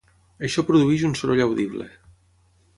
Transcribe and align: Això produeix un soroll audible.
Això 0.47 0.63
produeix 0.69 1.05
un 1.11 1.15
soroll 1.21 1.45
audible. 1.47 1.89